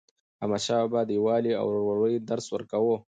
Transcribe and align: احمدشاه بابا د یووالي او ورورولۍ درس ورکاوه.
احمدشاه 0.41 0.81
بابا 0.85 1.01
د 1.05 1.09
یووالي 1.17 1.51
او 1.61 1.65
ورورولۍ 1.69 2.13
درس 2.29 2.45
ورکاوه. 2.51 2.95